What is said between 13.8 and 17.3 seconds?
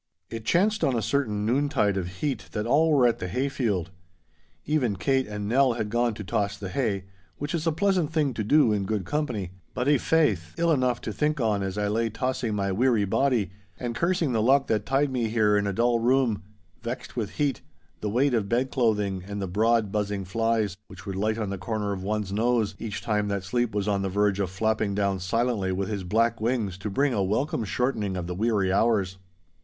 cursing the luck that tied me here in a dull room—vexed